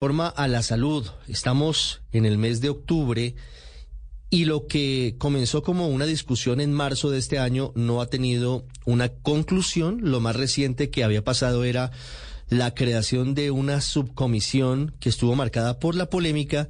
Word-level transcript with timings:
Forma 0.00 0.28
a 0.28 0.46
la 0.46 0.62
salud. 0.62 1.04
Estamos 1.26 2.02
en 2.12 2.24
el 2.24 2.38
mes 2.38 2.60
de 2.60 2.68
octubre 2.68 3.34
y 4.30 4.44
lo 4.44 4.68
que 4.68 5.16
comenzó 5.18 5.64
como 5.64 5.88
una 5.88 6.06
discusión 6.06 6.60
en 6.60 6.72
marzo 6.72 7.10
de 7.10 7.18
este 7.18 7.40
año 7.40 7.72
no 7.74 8.00
ha 8.00 8.06
tenido 8.06 8.64
una 8.84 9.08
conclusión. 9.08 9.98
Lo 10.02 10.20
más 10.20 10.36
reciente 10.36 10.90
que 10.90 11.02
había 11.02 11.24
pasado 11.24 11.64
era 11.64 11.90
la 12.48 12.74
creación 12.74 13.34
de 13.34 13.50
una 13.50 13.80
subcomisión 13.80 14.94
que 15.00 15.08
estuvo 15.08 15.34
marcada 15.34 15.80
por 15.80 15.96
la 15.96 16.08
polémica 16.08 16.68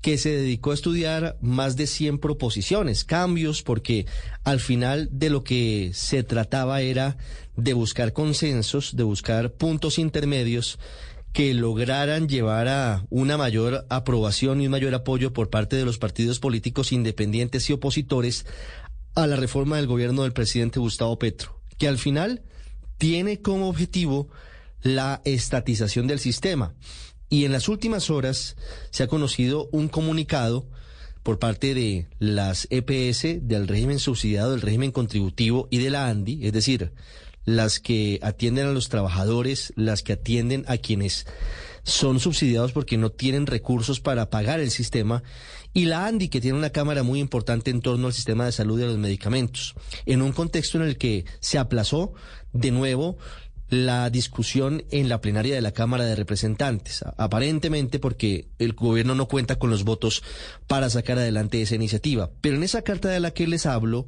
que 0.00 0.18
se 0.18 0.30
dedicó 0.30 0.72
a 0.72 0.74
estudiar 0.74 1.38
más 1.40 1.76
de 1.76 1.86
100 1.86 2.18
proposiciones, 2.18 3.04
cambios, 3.04 3.62
porque 3.62 4.06
al 4.42 4.58
final 4.58 5.08
de 5.12 5.30
lo 5.30 5.44
que 5.44 5.92
se 5.94 6.24
trataba 6.24 6.80
era 6.80 7.18
de 7.56 7.72
buscar 7.72 8.12
consensos, 8.12 8.96
de 8.96 9.04
buscar 9.04 9.52
puntos 9.52 10.00
intermedios 10.00 10.80
que 11.34 11.52
lograran 11.52 12.28
llevar 12.28 12.68
a 12.68 13.06
una 13.10 13.36
mayor 13.36 13.86
aprobación 13.90 14.60
y 14.60 14.66
un 14.66 14.70
mayor 14.70 14.94
apoyo 14.94 15.32
por 15.32 15.50
parte 15.50 15.74
de 15.74 15.84
los 15.84 15.98
partidos 15.98 16.38
políticos 16.38 16.92
independientes 16.92 17.68
y 17.68 17.72
opositores 17.72 18.46
a 19.16 19.26
la 19.26 19.34
reforma 19.34 19.76
del 19.76 19.88
gobierno 19.88 20.22
del 20.22 20.32
presidente 20.32 20.78
Gustavo 20.78 21.18
Petro, 21.18 21.60
que 21.76 21.88
al 21.88 21.98
final 21.98 22.42
tiene 22.98 23.42
como 23.42 23.68
objetivo 23.68 24.28
la 24.80 25.22
estatización 25.24 26.06
del 26.06 26.20
sistema. 26.20 26.76
Y 27.28 27.44
en 27.44 27.50
las 27.50 27.68
últimas 27.68 28.10
horas 28.10 28.54
se 28.90 29.02
ha 29.02 29.08
conocido 29.08 29.68
un 29.72 29.88
comunicado 29.88 30.68
por 31.24 31.40
parte 31.40 31.74
de 31.74 32.06
las 32.20 32.68
EPS, 32.70 33.48
del 33.48 33.66
régimen 33.66 33.98
subsidiado, 33.98 34.52
del 34.52 34.60
régimen 34.60 34.92
contributivo 34.92 35.66
y 35.68 35.78
de 35.78 35.90
la 35.90 36.06
ANDI, 36.06 36.46
es 36.46 36.52
decir, 36.52 36.92
las 37.44 37.80
que 37.80 38.18
atienden 38.22 38.66
a 38.66 38.72
los 38.72 38.88
trabajadores, 38.88 39.72
las 39.76 40.02
que 40.02 40.14
atienden 40.14 40.64
a 40.68 40.78
quienes 40.78 41.26
son 41.82 42.18
subsidiados 42.18 42.72
porque 42.72 42.96
no 42.96 43.10
tienen 43.10 43.46
recursos 43.46 44.00
para 44.00 44.30
pagar 44.30 44.60
el 44.60 44.70
sistema, 44.70 45.22
y 45.74 45.86
la 45.86 46.06
ANDI, 46.06 46.28
que 46.28 46.40
tiene 46.40 46.56
una 46.56 46.70
cámara 46.70 47.02
muy 47.02 47.18
importante 47.18 47.70
en 47.70 47.82
torno 47.82 48.06
al 48.06 48.12
sistema 48.12 48.46
de 48.46 48.52
salud 48.52 48.80
y 48.80 48.84
a 48.84 48.86
los 48.86 48.96
medicamentos, 48.96 49.74
en 50.06 50.22
un 50.22 50.32
contexto 50.32 50.78
en 50.78 50.84
el 50.84 50.96
que 50.96 51.24
se 51.40 51.58
aplazó 51.58 52.14
de 52.52 52.70
nuevo 52.70 53.18
la 53.68 54.08
discusión 54.10 54.84
en 54.90 55.08
la 55.08 55.20
plenaria 55.20 55.54
de 55.54 55.62
la 55.62 55.72
Cámara 55.72 56.04
de 56.04 56.14
Representantes, 56.14 57.04
aparentemente 57.16 57.98
porque 57.98 58.48
el 58.58 58.74
gobierno 58.74 59.14
no 59.14 59.26
cuenta 59.26 59.56
con 59.56 59.70
los 59.70 59.84
votos 59.84 60.22
para 60.66 60.90
sacar 60.90 61.18
adelante 61.18 61.60
esa 61.60 61.74
iniciativa. 61.74 62.30
Pero 62.40 62.56
en 62.56 62.62
esa 62.62 62.82
carta 62.82 63.08
de 63.08 63.20
la 63.20 63.32
que 63.32 63.48
les 63.48 63.66
hablo, 63.66 64.06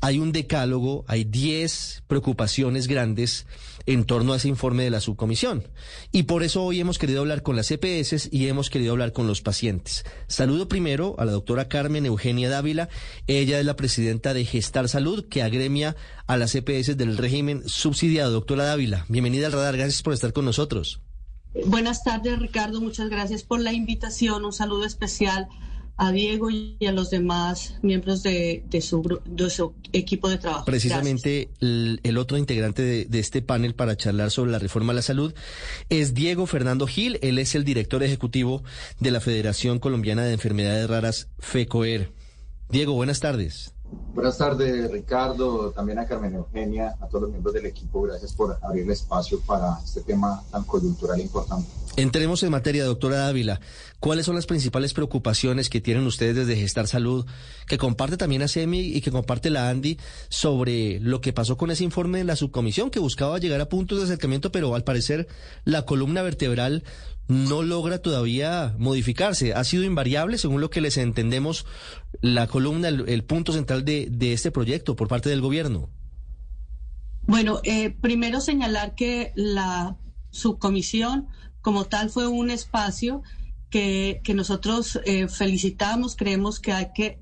hay 0.00 0.18
un 0.18 0.32
decálogo, 0.32 1.04
hay 1.08 1.24
10 1.24 2.04
preocupaciones 2.06 2.86
grandes 2.86 3.46
en 3.86 4.04
torno 4.04 4.32
a 4.32 4.36
ese 4.36 4.48
informe 4.48 4.84
de 4.84 4.90
la 4.90 5.00
subcomisión. 5.00 5.68
Y 6.12 6.24
por 6.24 6.42
eso 6.42 6.64
hoy 6.64 6.80
hemos 6.80 6.98
querido 6.98 7.20
hablar 7.20 7.42
con 7.42 7.56
las 7.56 7.70
EPS 7.70 8.28
y 8.32 8.48
hemos 8.48 8.68
querido 8.68 8.92
hablar 8.92 9.12
con 9.12 9.26
los 9.26 9.40
pacientes. 9.40 10.04
Saludo 10.26 10.68
primero 10.68 11.14
a 11.18 11.24
la 11.24 11.32
doctora 11.32 11.68
Carmen 11.68 12.04
Eugenia 12.04 12.50
Dávila. 12.50 12.88
Ella 13.26 13.58
es 13.60 13.64
la 13.64 13.76
presidenta 13.76 14.34
de 14.34 14.44
Gestar 14.44 14.88
Salud, 14.88 15.28
que 15.28 15.42
agremia 15.42 15.96
a 16.26 16.36
las 16.36 16.54
EPS 16.54 16.96
del 16.96 17.16
régimen 17.16 17.62
subsidiado. 17.66 18.32
Doctora 18.32 18.64
Dávila, 18.64 19.06
bienvenida 19.08 19.46
al 19.46 19.52
radar. 19.52 19.76
Gracias 19.76 20.02
por 20.02 20.12
estar 20.12 20.32
con 20.32 20.44
nosotros. 20.44 21.00
Buenas 21.64 22.04
tardes, 22.04 22.38
Ricardo. 22.38 22.80
Muchas 22.80 23.08
gracias 23.08 23.42
por 23.42 23.60
la 23.60 23.72
invitación. 23.72 24.44
Un 24.44 24.52
saludo 24.52 24.84
especial 24.84 25.48
a 25.96 26.12
Diego 26.12 26.50
y 26.50 26.76
a 26.86 26.92
los 26.92 27.10
demás 27.10 27.78
miembros 27.82 28.22
de, 28.22 28.62
su, 28.80 29.20
de 29.24 29.50
su, 29.50 29.74
equipo 29.92 30.28
de 30.28 30.38
trabajo. 30.38 30.64
Precisamente 30.64 31.48
el, 31.60 32.18
otro 32.18 32.36
integrante 32.36 33.06
de, 33.06 33.18
este 33.18 33.42
panel 33.42 33.74
para 33.74 33.96
charlar 33.96 34.30
sobre 34.30 34.50
la 34.52 34.58
reforma 34.58 34.92
a 34.92 34.96
la 34.96 35.02
salud 35.02 35.34
es 35.88 36.14
Diego 36.14 36.46
Fernando 36.46 36.86
Gil. 36.86 37.18
Él 37.22 37.38
es 37.38 37.54
el 37.54 37.64
director 37.64 38.02
ejecutivo 38.02 38.62
de 39.00 39.10
la 39.10 39.20
Federación 39.20 39.78
Colombiana 39.78 40.24
de 40.24 40.34
Enfermedades 40.34 40.88
Raras, 40.88 41.28
FECOER. 41.38 42.12
Diego, 42.68 42.92
buenas 42.94 43.20
tardes. 43.20 43.75
Buenas 44.14 44.38
tardes, 44.38 44.90
Ricardo, 44.90 45.72
también 45.72 45.98
a 45.98 46.06
Carmen 46.06 46.34
Eugenia, 46.34 46.96
a 47.00 47.06
todos 47.06 47.22
los 47.22 47.30
miembros 47.30 47.52
del 47.52 47.66
equipo. 47.66 48.00
Gracias 48.02 48.32
por 48.32 48.58
abrir 48.62 48.84
el 48.84 48.90
espacio 48.90 49.40
para 49.40 49.78
este 49.84 50.00
tema 50.00 50.42
tan 50.50 50.64
coyuntural 50.64 51.20
e 51.20 51.24
importante. 51.24 51.68
Entremos 51.96 52.42
en 52.42 52.50
materia, 52.50 52.84
doctora 52.84 53.18
Dávila. 53.18 53.60
¿Cuáles 54.00 54.26
son 54.26 54.34
las 54.34 54.46
principales 54.46 54.92
preocupaciones 54.92 55.70
que 55.70 55.80
tienen 55.80 56.06
ustedes 56.06 56.34
desde 56.34 56.56
Gestar 56.56 56.86
Salud, 56.86 57.26
que 57.66 57.78
comparte 57.78 58.16
también 58.16 58.42
a 58.42 58.48
SEMI 58.48 58.80
y 58.80 59.00
que 59.00 59.10
comparte 59.10 59.48
la 59.48 59.70
ANDI, 59.70 59.98
sobre 60.28 61.00
lo 61.00 61.22
que 61.22 61.32
pasó 61.32 61.56
con 61.56 61.70
ese 61.70 61.84
informe 61.84 62.18
de 62.18 62.24
la 62.24 62.36
subcomisión 62.36 62.90
que 62.90 62.98
buscaba 62.98 63.38
llegar 63.38 63.60
a 63.60 63.68
puntos 63.68 63.98
de 63.98 64.04
acercamiento, 64.04 64.52
pero 64.52 64.74
al 64.74 64.84
parecer 64.84 65.26
la 65.64 65.82
columna 65.82 66.22
vertebral 66.22 66.84
no 67.28 67.62
logra 67.62 67.98
todavía 67.98 68.74
modificarse? 68.78 69.54
¿Ha 69.54 69.64
sido 69.64 69.84
invariable, 69.84 70.38
según 70.38 70.60
lo 70.60 70.70
que 70.70 70.80
les 70.80 70.96
entendemos, 70.96 71.66
la 72.20 72.46
columna, 72.46 72.88
el, 72.88 73.24
punto 73.24 73.52
central 73.52 73.84
de, 73.84 74.32
este 74.32 74.50
proyecto 74.50 74.96
por 74.96 75.08
parte 75.08 75.28
del 75.28 75.40
gobierno? 75.40 75.90
Bueno, 77.22 77.60
eh, 77.64 77.90
primero 77.90 78.40
señalar 78.40 78.94
que 78.94 79.32
la 79.34 79.96
subcomisión 80.30 81.26
como 81.60 81.86
tal 81.86 82.10
fue 82.10 82.28
un 82.28 82.50
espacio 82.50 83.22
que, 83.70 84.22
nosotros 84.34 85.00
eh, 85.04 85.28
felicitamos, 85.28 86.16
creemos 86.16 86.60
que 86.60 86.72
hay 86.72 86.88
que 86.94 87.18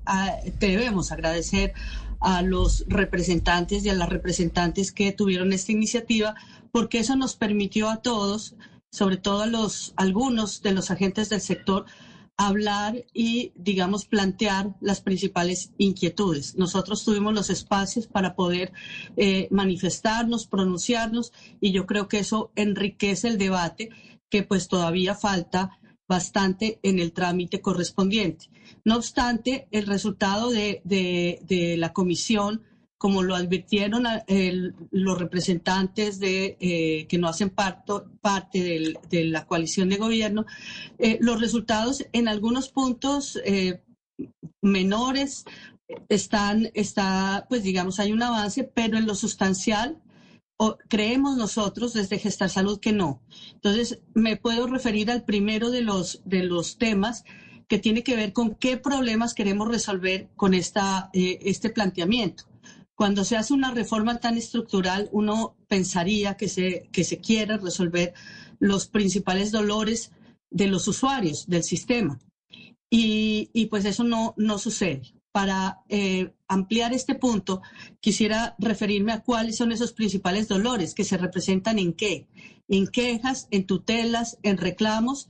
debemos 0.59 1.11
agradecer 1.11 1.73
a 2.19 2.41
los 2.41 2.85
representantes 2.87 3.85
y 3.85 3.89
a 3.89 3.93
las 3.93 4.09
representantes 4.09 4.91
que 4.91 5.11
tuvieron 5.11 5.53
esta 5.53 5.71
iniciativa, 5.71 6.35
porque 6.71 6.99
eso 6.99 7.15
nos 7.15 7.35
permitió 7.35 7.89
a 7.89 7.97
todos, 7.97 8.55
sobre 8.95 9.17
todo 9.17 9.41
a 9.41 9.47
los 9.47 9.93
algunos 9.97 10.61
de 10.61 10.71
los 10.71 10.89
agentes 10.89 11.29
del 11.29 11.41
sector, 11.41 11.85
hablar 12.37 13.05
y, 13.13 13.51
digamos, 13.55 14.05
plantear 14.05 14.75
las 14.81 15.01
principales 15.01 15.71
inquietudes. 15.77 16.55
Nosotros 16.55 17.03
tuvimos 17.03 17.33
los 17.33 17.49
espacios 17.49 18.07
para 18.07 18.35
poder 18.35 18.71
eh, 19.17 19.47
manifestarnos, 19.51 20.47
pronunciarnos, 20.47 21.33
y 21.59 21.71
yo 21.71 21.85
creo 21.85 22.07
que 22.07 22.19
eso 22.19 22.51
enriquece 22.55 23.27
el 23.27 23.37
debate 23.37 23.89
que 24.29 24.43
pues 24.43 24.67
todavía 24.67 25.15
falta 25.15 25.77
bastante 26.07 26.79
en 26.83 26.99
el 26.99 27.11
trámite 27.11 27.61
correspondiente. 27.61 28.49
No 28.83 28.95
obstante, 28.95 29.67
el 29.71 29.85
resultado 29.85 30.51
de, 30.51 31.75
la 31.77 31.93
comisión, 31.93 32.63
como 33.05 33.21
lo 33.21 33.35
advirtieron 33.35 34.05
los 34.89 35.19
representantes 35.19 36.19
de, 36.19 36.57
eh, 36.59 37.05
que 37.05 37.19
no 37.19 37.27
hacen 37.27 37.51
parto, 37.51 38.09
parte 38.19 38.95
de 39.11 39.25
la 39.25 39.45
coalición 39.45 39.89
de 39.89 39.97
gobierno, 39.97 40.47
eh, 40.97 41.19
los 41.21 41.39
resultados 41.39 42.03
en 42.13 42.27
algunos 42.27 42.69
puntos 42.69 43.39
eh, 43.45 43.83
menores 44.59 45.45
están, 46.09 46.71
está, 46.73 47.45
pues 47.47 47.61
digamos, 47.61 47.99
hay 47.99 48.11
un 48.11 48.23
avance, 48.23 48.63
pero 48.63 48.97
en 48.97 49.05
lo 49.05 49.13
sustancial 49.13 50.01
creemos 50.87 51.37
nosotros 51.37 51.93
desde 51.93 52.17
Gestar 52.17 52.49
Salud 52.49 52.79
que 52.79 52.91
no. 52.91 53.21
Entonces, 53.53 53.99
me 54.15 54.35
puedo 54.35 54.65
referir 54.65 55.11
al 55.11 55.25
primero 55.25 55.69
de 55.69 55.83
los, 55.83 56.23
de 56.25 56.41
los 56.41 56.79
temas 56.79 57.23
que 57.67 57.77
tiene 57.77 58.01
que 58.01 58.15
ver 58.15 58.33
con 58.33 58.55
qué 58.55 58.77
problemas 58.77 59.35
queremos 59.35 59.67
resolver 59.67 60.27
con 60.35 60.55
esta, 60.55 61.11
eh, 61.13 61.37
este 61.43 61.69
planteamiento. 61.69 62.45
Cuando 62.95 63.23
se 63.23 63.37
hace 63.37 63.53
una 63.53 63.71
reforma 63.71 64.19
tan 64.19 64.37
estructural, 64.37 65.09
uno 65.11 65.55
pensaría 65.67 66.35
que 66.37 66.47
se, 66.47 66.89
que 66.91 67.03
se 67.03 67.19
quiere 67.19 67.57
resolver 67.57 68.13
los 68.59 68.87
principales 68.87 69.51
dolores 69.51 70.11
de 70.49 70.67
los 70.67 70.87
usuarios 70.87 71.47
del 71.47 71.63
sistema. 71.63 72.19
Y, 72.89 73.49
y 73.53 73.65
pues 73.65 73.85
eso 73.85 74.03
no, 74.03 74.33
no 74.37 74.57
sucede 74.57 75.01
para 75.35 75.81
eh, 75.89 76.31
ampliar 76.47 76.93
este 76.93 77.13
punto, 77.13 77.61
quisiera 77.99 78.55
referirme 78.57 79.11
a 79.11 79.19
cuáles 79.19 79.57
son 79.57 79.73
esos 79.73 79.91
principales 79.91 80.47
dolores 80.47 80.93
que 80.93 81.03
se 81.03 81.17
representan 81.17 81.77
en 81.77 81.91
qué, 81.91 82.29
en 82.69 82.87
quejas, 82.87 83.49
en 83.51 83.65
tutelas, 83.65 84.37
en 84.43 84.55
reclamos. 84.57 85.27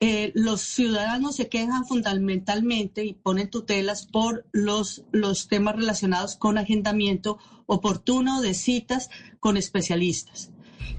Eh, 0.00 0.32
los 0.34 0.60
ciudadanos 0.60 1.36
se 1.36 1.48
quejan 1.48 1.86
fundamentalmente 1.86 3.04
y 3.04 3.14
ponen 3.14 3.48
tutelas 3.48 4.06
por 4.06 4.44
los, 4.52 5.04
los 5.10 5.48
temas 5.48 5.76
relacionados 5.76 6.36
con 6.36 6.58
agendamiento 6.58 7.38
oportuno 7.64 8.42
de 8.42 8.52
citas 8.52 9.08
con 9.40 9.56
especialistas. 9.56 10.50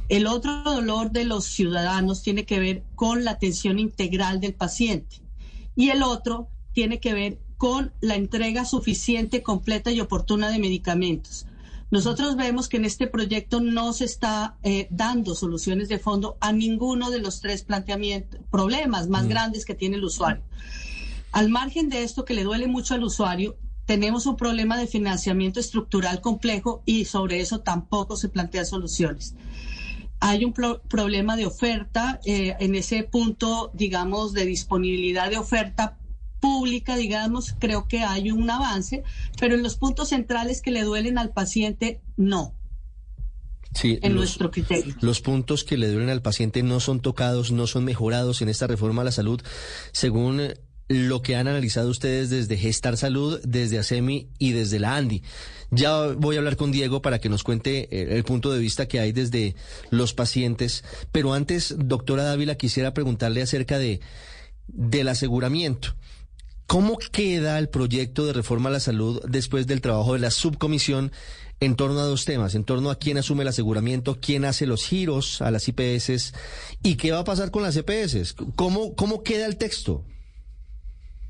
El 0.09 0.25
otro 0.25 0.63
dolor 0.63 1.11
de 1.11 1.25
los 1.25 1.45
ciudadanos 1.45 2.23
tiene 2.23 2.45
que 2.45 2.59
ver 2.59 2.83
con 2.95 3.23
la 3.23 3.31
atención 3.31 3.77
integral 3.77 4.39
del 4.39 4.53
paciente 4.53 5.17
y 5.75 5.89
el 5.89 6.01
otro 6.01 6.49
tiene 6.73 6.99
que 6.99 7.13
ver 7.13 7.39
con 7.57 7.91
la 8.01 8.15
entrega 8.15 8.65
suficiente, 8.65 9.43
completa 9.43 9.91
y 9.91 9.99
oportuna 9.99 10.49
de 10.49 10.59
medicamentos. 10.59 11.46
Nosotros 11.89 12.35
vemos 12.35 12.67
que 12.67 12.77
en 12.77 12.85
este 12.85 13.07
proyecto 13.07 13.61
no 13.61 13.93
se 13.93 14.05
está 14.05 14.57
eh, 14.63 14.87
dando 14.89 15.35
soluciones 15.35 15.87
de 15.87 15.99
fondo 15.99 16.37
a 16.41 16.51
ninguno 16.51 17.09
de 17.09 17.19
los 17.19 17.39
tres 17.39 17.63
planteamientos, 17.63 18.41
problemas 18.51 19.07
más 19.07 19.25
mm. 19.25 19.29
grandes 19.29 19.65
que 19.65 19.75
tiene 19.75 19.95
el 19.95 20.03
usuario. 20.03 20.43
Al 21.31 21.49
margen 21.49 21.89
de 21.89 22.03
esto 22.03 22.25
que 22.25 22.33
le 22.33 22.43
duele 22.43 22.67
mucho 22.67 22.93
al 22.93 23.03
usuario, 23.03 23.57
tenemos 23.85 24.25
un 24.25 24.35
problema 24.35 24.77
de 24.77 24.87
financiamiento 24.87 25.61
estructural 25.61 26.19
complejo 26.19 26.81
y 26.85 27.05
sobre 27.05 27.39
eso 27.39 27.61
tampoco 27.61 28.17
se 28.17 28.27
plantean 28.27 28.65
soluciones. 28.65 29.33
hay 30.19 30.43
un 30.43 30.51
problema 30.51 31.37
de 31.37 31.45
oferta, 31.45 32.19
eh, 32.25 32.55
en 32.59 32.73
ese 32.75 33.03
punto, 33.03 33.71
digamos, 33.73 34.33
de 34.33 34.45
disponibilidad 34.45 35.29
de 35.29 35.37
oferta 35.37 35.95
pública, 36.39 36.95
digamos, 36.95 37.55
creo 37.59 37.87
que 37.87 38.01
hay 38.01 38.31
un 38.31 38.49
avance, 38.49 39.03
pero 39.39 39.55
en 39.55 39.63
los 39.63 39.75
puntos 39.75 40.09
centrales 40.09 40.61
que 40.61 40.71
le 40.71 40.83
duelen 40.83 41.17
al 41.17 41.31
paciente, 41.31 42.01
no. 42.15 42.53
Sí, 43.73 43.99
en 44.01 44.15
nuestro 44.15 44.49
criterio. 44.49 44.95
Los 45.01 45.21
puntos 45.21 45.63
que 45.63 45.77
le 45.77 45.89
duelen 45.89 46.09
al 46.09 46.21
paciente 46.21 46.63
no 46.63 46.79
son 46.79 46.99
tocados, 46.99 47.51
no 47.51 47.67
son 47.67 47.83
mejorados 47.83 48.41
en 48.41 48.49
esta 48.49 48.65
reforma 48.65 49.01
a 49.01 49.05
la 49.05 49.11
salud, 49.11 49.41
según 49.91 50.53
lo 50.87 51.21
que 51.21 51.35
han 51.35 51.47
analizado 51.47 51.89
ustedes 51.89 52.29
desde 52.29 52.57
Gestar 52.57 52.97
Salud, 52.97 53.39
desde 53.43 53.77
ASEMI 53.77 54.29
y 54.39 54.51
desde 54.53 54.79
la 54.79 54.95
ANDI. 54.95 55.21
Ya 55.69 56.07
voy 56.13 56.37
a 56.37 56.39
hablar 56.39 56.55
con 56.55 56.71
Diego 56.71 57.01
para 57.01 57.19
que 57.19 57.27
nos 57.27 57.43
cuente 57.43 57.89
eh, 57.91 58.15
el 58.15 58.23
punto 58.23 58.51
de 58.53 58.59
vista 58.59 58.87
que 58.87 58.99
hay 59.01 59.11
desde 59.11 59.55
los 59.89 60.13
pacientes. 60.13 60.85
Pero 61.11 61.33
antes, 61.33 61.75
doctora 61.77 62.23
Dávila, 62.23 62.55
quisiera 62.55 62.93
preguntarle 62.93 63.41
acerca 63.41 63.77
de 63.77 63.99
del 64.67 65.07
aseguramiento. 65.07 65.95
¿Cómo 66.67 66.97
queda 66.97 67.57
el 67.59 67.69
proyecto 67.69 68.25
de 68.25 68.33
reforma 68.33 68.67
a 68.67 68.73
la 68.73 68.81
salud 68.81 69.21
después 69.27 69.67
del 69.67 69.79
trabajo 69.79 70.13
de 70.13 70.19
la 70.19 70.31
subcomisión 70.31 71.13
en 71.61 71.75
torno 71.75 71.99
a 72.01 72.03
dos 72.03 72.25
temas, 72.25 72.55
en 72.55 72.65
torno 72.65 72.91
a 72.91 72.97
quién 72.97 73.17
asume 73.17 73.43
el 73.43 73.47
aseguramiento, 73.47 74.19
quién 74.19 74.43
hace 74.43 74.67
los 74.67 74.85
giros 74.85 75.41
a 75.41 75.49
las 75.49 75.67
IPS 75.67 76.33
y 76.83 76.95
qué 76.95 77.11
va 77.11 77.19
a 77.19 77.23
pasar 77.23 77.51
con 77.51 77.63
las 77.63 77.77
EPS? 77.77 78.35
¿Cómo, 78.55 78.95
cómo 78.95 79.23
queda 79.23 79.45
el 79.45 79.55
texto? 79.57 80.03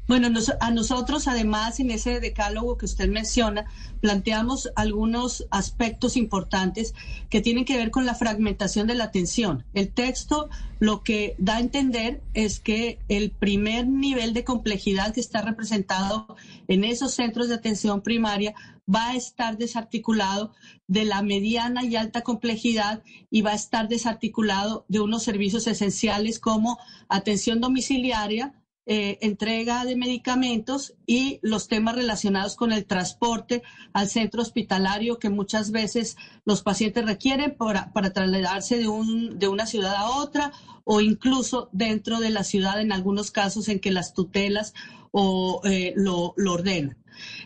Bueno, 0.07 0.29
a 0.61 0.71
nosotros 0.71 1.27
además 1.27 1.81
en 1.81 1.91
ese 1.91 2.21
decálogo 2.21 2.77
que 2.77 2.85
usted 2.85 3.09
menciona, 3.09 3.65
planteamos 3.99 4.69
algunos 4.75 5.45
aspectos 5.51 6.15
importantes 6.15 6.93
que 7.29 7.41
tienen 7.41 7.65
que 7.65 7.75
ver 7.75 7.91
con 7.91 8.05
la 8.05 8.15
fragmentación 8.15 8.87
de 8.87 8.95
la 8.95 9.03
atención. 9.03 9.65
El 9.73 9.89
texto 9.89 10.49
lo 10.79 11.03
que 11.03 11.35
da 11.39 11.57
a 11.57 11.59
entender 11.59 12.21
es 12.33 12.59
que 12.61 12.99
el 13.09 13.31
primer 13.31 13.87
nivel 13.87 14.33
de 14.33 14.45
complejidad 14.45 15.13
que 15.13 15.19
está 15.19 15.41
representado 15.41 16.37
en 16.69 16.85
esos 16.85 17.13
centros 17.13 17.49
de 17.49 17.55
atención 17.55 18.01
primaria 18.01 18.55
va 18.89 19.09
a 19.09 19.15
estar 19.15 19.57
desarticulado 19.57 20.53
de 20.87 21.03
la 21.03 21.21
mediana 21.21 21.83
y 21.83 21.97
alta 21.97 22.21
complejidad 22.21 23.03
y 23.29 23.41
va 23.41 23.51
a 23.51 23.55
estar 23.55 23.89
desarticulado 23.89 24.85
de 24.87 25.01
unos 25.01 25.23
servicios 25.23 25.67
esenciales 25.67 26.39
como 26.39 26.79
atención 27.09 27.59
domiciliaria, 27.59 28.53
eh, 28.89 29.17
entrega 29.19 29.83
de 29.83 29.97
medicamentos 29.97 30.93
y 31.05 31.39
los 31.41 31.67
temas 31.67 31.95
relacionados 31.95 32.55
con 32.55 32.71
el 32.71 32.85
transporte 32.85 33.61
al 33.91 34.07
centro 34.07 34.41
hospitalario 34.41 35.19
que 35.19 35.29
muchas 35.29 35.71
veces 35.71 36.15
los 36.45 36.63
pacientes 36.63 37.05
requieren 37.05 37.57
para, 37.57 37.91
trasladarse 38.13 38.77
de, 38.77 38.87
un, 38.87 39.39
de 39.39 39.49
una 39.49 39.65
ciudad 39.65 39.93
a 39.93 40.11
otra 40.11 40.53
o 40.85 41.01
incluso 41.01 41.67
dentro 41.73 42.21
de 42.21 42.29
la 42.29 42.45
ciudad 42.45 42.79
en 42.79 42.93
algunos 42.93 43.29
casos 43.29 43.67
en 43.67 43.81
que 43.81 43.91
las 43.91 44.13
tutelas 44.13 44.73
o, 45.11 45.59
eh, 45.65 45.91
lo, 45.97 46.33
lo 46.37 46.53
ordenan. 46.53 46.97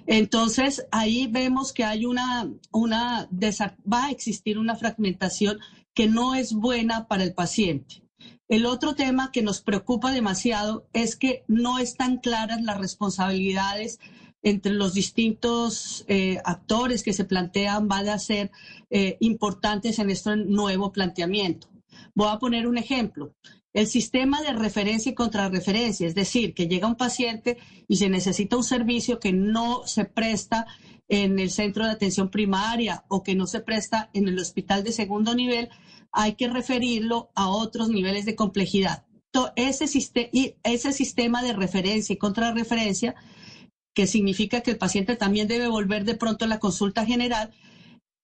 Entonces, 0.05 0.85
ahí 0.91 1.25
vemos 1.25 1.73
que 1.73 1.85
hay 1.85 2.05
una, 2.05 2.51
una, 2.71 3.27
va 3.91 4.05
a 4.05 4.11
existir 4.11 4.59
una 4.59 4.75
fragmentación 4.75 5.59
que 5.95 6.07
no 6.07 6.35
es 6.35 6.53
buena 6.53 7.07
para 7.07 7.23
el 7.23 7.33
paciente. 7.33 8.00
El 8.51 8.65
otro 8.65 8.95
tema 8.95 9.31
que 9.31 9.44
nos 9.44 9.62
preocupa 9.62 10.12
demasiado 10.12 10.86
es 10.92 11.15
que 11.15 11.45
no 11.48 11.80
están 11.80 12.18
claras 12.18 12.62
las 12.62 12.77
responsabilidades 12.80 13.98
entre 14.44 14.74
los 14.74 14.94
distintos 14.94 16.03
eh, 16.09 16.38
actores 16.44 17.01
que 17.01 17.13
se 17.13 17.24
plantean 17.24 17.88
van 17.88 18.09
a 18.09 18.19
ser 18.19 18.51
eh, 18.89 19.15
importantes 19.21 20.00
en 20.00 20.09
este 20.09 20.36
nuevo 20.36 20.92
planteamiento. 20.92 21.69
Voy 22.13 22.27
a 22.27 22.39
poner 22.39 22.68
un 22.68 22.77
ejemplo. 22.77 23.33
El 23.71 23.88
sistema 23.88 24.42
de 24.42 24.51
referencia 24.51 25.13
y 25.13 25.15
contrarreferencia, 25.15 26.06
es 26.06 26.13
decir, 26.13 26.54
que 26.54 26.68
llega 26.68 26.88
un 26.88 26.97
paciente 26.97 27.57
y 27.88 27.95
se 27.95 28.09
necesita 28.09 28.57
un 28.57 28.65
servicio 28.65 29.21
que 29.21 29.31
no 29.31 29.88
se 29.88 30.04
presta 30.04 30.68
en 31.07 31.39
el 31.39 31.51
centro 31.51 31.86
de 31.86 31.92
atención 31.92 32.30
primaria 32.30 33.06
o 33.07 33.24
que 33.24 33.33
no 33.33 33.47
se 33.47 33.62
presta 33.62 34.09
en 34.12 34.27
el 34.27 34.38
hospital 34.38 34.83
de 34.83 34.92
segundo 34.92 35.36
nivel, 35.36 35.69
hay 36.11 36.35
que 36.35 36.47
referirlo 36.47 37.31
a 37.35 37.49
otros 37.49 37.89
niveles 37.89 38.25
de 38.25 38.35
complejidad. 38.35 39.05
Ese, 39.55 39.87
sistema 39.87 41.41
de 41.41 41.53
referencia 41.53 42.13
y 42.13 42.17
contrarreferencia, 42.17 43.15
que 43.93 44.07
significa 44.07 44.61
que 44.61 44.71
el 44.71 44.77
paciente 44.77 45.15
también 45.15 45.47
debe 45.47 45.67
volver 45.67 46.03
de 46.03 46.15
pronto 46.15 46.45
a 46.45 46.47
la 46.49 46.59
consulta 46.59 47.05
general, 47.05 47.51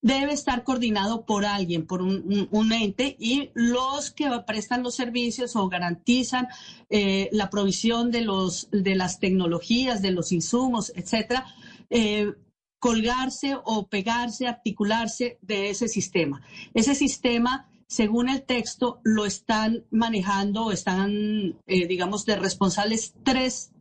debe 0.01 0.33
estar 0.33 0.63
coordinado 0.63 1.25
por 1.25 1.45
alguien, 1.45 1.85
por 1.87 2.01
un, 2.01 2.73
ente, 2.73 3.15
y 3.19 3.49
los 3.53 4.11
que 4.11 4.29
prestan 4.45 4.83
los 4.83 4.95
servicios 4.95 5.55
o 5.55 5.69
garantizan 5.69 6.47
eh, 6.89 7.29
la 7.31 7.49
provisión 7.49 8.11
de, 8.11 8.21
los, 8.21 8.69
de 8.71 8.95
las 8.95 9.19
tecnologías, 9.19 10.01
de 10.01 10.11
los 10.11 10.31
insumos, 10.31 10.91
etcétera, 10.95 11.45
eh, 11.89 12.33
colgarse 12.79 13.57
o 13.63 13.87
pegarse, 13.87 14.47
articularse 14.47 15.39
de 15.41 15.69
ese 15.69 15.87
sistema. 15.87 16.41
Ese 16.73 16.95
sistema 16.95 17.69
según 17.87 18.29
el 18.29 18.43
texto, 18.43 18.99
lo 19.03 19.25
están 19.25 19.85
manejando 19.91 20.71
están, 20.71 21.57
eh, 21.65 21.87
digamos, 21.87 22.25
de 22.25 22.35
responsables 22.35 23.15
tres 23.23 23.71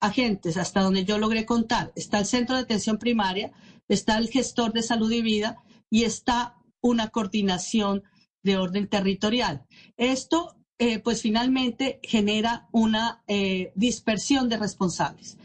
agentes, 0.00 0.56
hasta 0.56 0.82
donde 0.82 1.04
yo 1.04 1.18
logré 1.18 1.44
contar. 1.44 1.92
Está 1.96 2.20
el 2.20 2.26
centro 2.26 2.54
de 2.54 2.62
atención 2.62 2.98
primaria, 2.98 3.52
está 3.88 4.16
el 4.18 4.28
gestor 4.28 4.72
de 4.72 4.82
salud 4.82 5.10
y 5.10 5.22
vida 5.22 5.58
y 5.90 6.04
está 6.04 6.56
una 6.80 7.08
coordinación 7.08 8.04
de 8.44 8.56
orden 8.56 8.88
territorial. 8.88 9.66
Esto, 9.96 10.56
eh, 10.78 11.00
pues 11.00 11.22
finalmente, 11.22 11.98
genera 12.04 12.68
una 12.70 13.24
eh, 13.26 13.72
dispersión 13.74 14.48
de 14.48 14.58
responsables. 14.58 15.36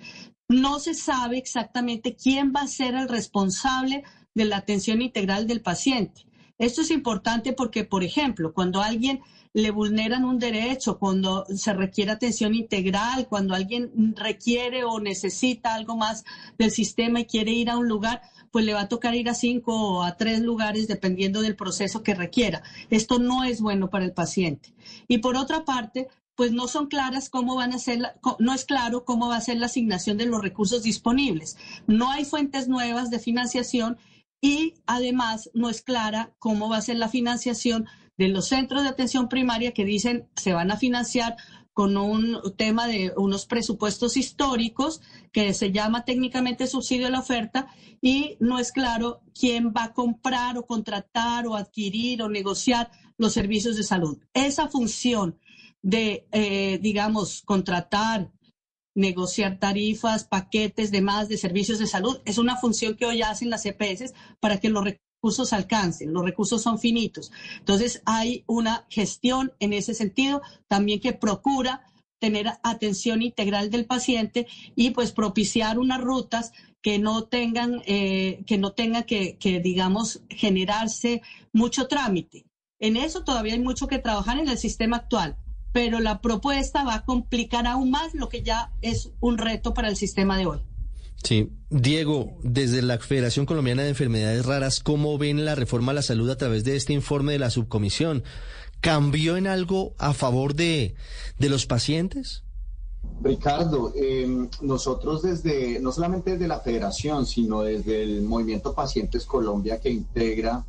No 0.47 0.79
se 0.79 0.93
sabe 0.93 1.39
exactamente 1.39 2.15
quién 2.15 2.53
va 2.55 2.61
a 2.61 2.67
ser 2.67 2.93
el 2.93 3.09
responsable 3.09 4.03
de 4.35 4.45
la 4.45 4.57
atención 4.57 5.01
integral 5.01 5.47
del 5.47 5.61
paciente. 5.61 6.27
Esto 6.57 6.81
es 6.81 6.91
importante 6.91 7.53
porque, 7.53 7.83
por 7.83 8.03
ejemplo, 8.03 8.53
cuando 8.53 8.81
alguien 8.81 9.21
le 9.53 9.71
vulneran 9.71 10.25
un 10.25 10.39
derecho, 10.39 10.97
cuando 10.97 11.45
se 11.45 11.73
requiere 11.73 12.11
atención 12.11 12.55
integral, 12.55 13.27
cuando 13.27 13.53
alguien 13.53 14.15
requiere 14.15 14.83
o 14.83 14.99
necesita 14.99 15.73
algo 15.75 15.95
más 15.95 16.23
del 16.57 16.71
sistema 16.71 17.19
y 17.19 17.25
quiere 17.25 17.51
ir 17.51 17.69
a 17.69 17.77
un 17.77 17.87
lugar, 17.87 18.21
pues 18.51 18.65
le 18.65 18.73
va 18.73 18.81
a 18.81 18.87
tocar 18.87 19.15
ir 19.15 19.29
a 19.29 19.33
cinco 19.33 19.75
o 19.75 20.03
a 20.03 20.15
tres 20.15 20.41
lugares 20.41 20.87
dependiendo 20.87 21.41
del 21.41 21.55
proceso 21.55 22.03
que 22.03 22.15
requiera. 22.15 22.63
Esto 22.89 23.19
no 23.19 23.43
es 23.43 23.61
bueno 23.61 23.89
para 23.89 24.05
el 24.05 24.13
paciente. 24.13 24.73
Y 25.07 25.19
por 25.19 25.35
otra 25.35 25.65
parte, 25.65 26.07
pues 26.35 26.51
no 26.51 26.67
son 26.67 26.87
claras 26.87 27.29
cómo 27.29 27.55
van 27.55 27.73
a 27.73 27.79
ser, 27.79 27.99
no 28.39 28.53
es 28.53 28.65
claro 28.65 29.05
cómo 29.05 29.27
va 29.27 29.37
a 29.37 29.41
ser 29.41 29.57
la 29.57 29.67
asignación 29.67 30.17
de 30.17 30.25
los 30.25 30.41
recursos 30.41 30.83
disponibles. 30.83 31.57
No 31.85 32.09
hay 32.09 32.25
fuentes 32.25 32.67
nuevas 32.67 33.09
de 33.11 33.19
financiación 33.19 33.97
y 34.43 34.73
además 34.85 35.49
no 35.53 35.69
es 35.69 35.81
clara 35.81 36.33
cómo 36.37 36.67
va 36.67 36.75
a 36.75 36.81
ser 36.81 36.97
la 36.97 37.07
financiación 37.07 37.87
de 38.17 38.27
los 38.27 38.49
centros 38.49 38.83
de 38.83 38.89
atención 38.89 39.29
primaria 39.29 39.71
que 39.71 39.85
dicen 39.85 40.27
se 40.35 40.51
van 40.51 40.69
a 40.69 40.75
financiar 40.75 41.37
con 41.71 41.95
un 41.95 42.41
tema 42.57 42.85
de 42.85 43.13
unos 43.15 43.45
presupuestos 43.45 44.17
históricos 44.17 45.01
que 45.31 45.53
se 45.53 45.71
llama 45.71 46.03
técnicamente 46.03 46.67
subsidio 46.67 47.07
a 47.07 47.09
la 47.09 47.21
oferta 47.21 47.67
y 48.01 48.35
no 48.41 48.59
es 48.59 48.73
claro 48.73 49.21
quién 49.33 49.69
va 49.69 49.85
a 49.85 49.93
comprar 49.93 50.57
o 50.57 50.65
contratar 50.65 51.47
o 51.47 51.55
adquirir 51.55 52.21
o 52.21 52.27
negociar 52.27 52.91
los 53.17 53.31
servicios 53.31 53.77
de 53.77 53.83
salud. 53.83 54.19
Esa 54.33 54.67
función 54.67 55.39
de, 55.81 56.27
eh, 56.33 56.79
digamos, 56.81 57.43
contratar, 57.43 58.29
negociar 58.95 59.59
tarifas, 59.59 60.23
paquetes, 60.23 60.91
demás 60.91 61.29
de 61.29 61.37
servicios 61.37 61.79
de 61.79 61.87
salud. 61.87 62.19
Es 62.25 62.37
una 62.37 62.57
función 62.57 62.95
que 62.95 63.05
hoy 63.05 63.21
hacen 63.21 63.49
las 63.49 63.65
EPS 63.65 64.13
para 64.39 64.59
que 64.59 64.69
los 64.69 64.83
recursos 64.83 65.53
alcancen. 65.53 66.13
Los 66.13 66.23
recursos 66.23 66.61
son 66.61 66.79
finitos. 66.79 67.31
Entonces 67.59 68.01
hay 68.05 68.43
una 68.47 68.85
gestión 68.89 69.53
en 69.59 69.73
ese 69.73 69.93
sentido 69.93 70.41
también 70.67 70.99
que 70.99 71.13
procura 71.13 71.85
tener 72.19 72.47
atención 72.63 73.21
integral 73.21 73.69
del 73.69 73.85
paciente 73.85 74.47
y 74.75 74.91
pues 74.91 75.11
propiciar 75.11 75.77
unas 75.77 75.99
rutas 75.99 76.53
que 76.81 76.97
no 76.97 77.25
tengan 77.25 77.81
eh, 77.85 78.43
que 78.45 78.57
no 78.57 78.71
tenga 78.71 79.03
que, 79.03 79.37
que 79.37 79.59
digamos 79.59 80.21
generarse 80.29 81.21
mucho 81.51 81.87
trámite. 81.87 82.45
En 82.79 82.97
eso 82.97 83.23
todavía 83.23 83.53
hay 83.53 83.59
mucho 83.59 83.87
que 83.87 83.99
trabajar 83.99 84.39
en 84.39 84.47
el 84.47 84.57
sistema 84.57 84.97
actual 84.97 85.37
pero 85.73 85.99
la 85.99 86.21
propuesta 86.21 86.83
va 86.83 86.95
a 86.95 87.03
complicar 87.03 87.67
aún 87.67 87.91
más 87.91 88.13
lo 88.13 88.29
que 88.29 88.43
ya 88.43 88.71
es 88.81 89.11
un 89.19 89.37
reto 89.37 89.73
para 89.73 89.89
el 89.89 89.97
sistema 89.97 90.37
de 90.37 90.45
hoy. 90.45 90.59
Sí, 91.23 91.49
Diego, 91.69 92.37
desde 92.43 92.81
la 92.81 92.99
Federación 92.99 93.45
Colombiana 93.45 93.83
de 93.83 93.89
Enfermedades 93.89 94.45
Raras, 94.45 94.81
¿cómo 94.81 95.17
ven 95.17 95.45
la 95.45 95.55
reforma 95.55 95.91
a 95.91 95.95
la 95.95 96.01
salud 96.01 96.29
a 96.29 96.37
través 96.37 96.63
de 96.63 96.75
este 96.75 96.93
informe 96.93 97.31
de 97.31 97.39
la 97.39 97.49
subcomisión? 97.49 98.23
¿Cambió 98.81 99.35
en 99.35 99.47
algo 99.47 99.95
a 99.97 100.13
favor 100.13 100.53
de, 100.53 100.95
de 101.39 101.49
los 101.49 101.65
pacientes? 101.65 102.43
Ricardo, 103.21 103.93
em, 103.95 104.49
nosotros 104.61 105.23
desde, 105.23 105.79
no 105.79 105.91
solamente 105.91 106.31
desde 106.31 106.47
la 106.47 106.59
federación, 106.59 107.25
sino 107.25 107.61
desde 107.61 108.03
el 108.03 108.21
Movimiento 108.21 108.73
Pacientes 108.73 109.25
Colombia 109.25 109.79
que 109.79 109.89
integra 109.89 110.65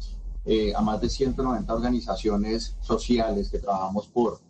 a 0.76 0.82
más 0.82 1.00
de 1.00 1.08
190 1.08 1.72
organizaciones 1.72 2.76
sociales 2.82 3.48
que 3.48 3.58
trabajamos 3.58 4.06
por 4.08 4.40